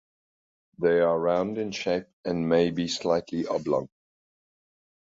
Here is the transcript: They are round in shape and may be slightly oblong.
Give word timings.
They 0.79 0.99
are 1.01 1.19
round 1.19 1.59
in 1.59 1.69
shape 1.69 2.07
and 2.25 2.49
may 2.49 2.71
be 2.71 2.87
slightly 2.87 3.45
oblong. 3.45 3.87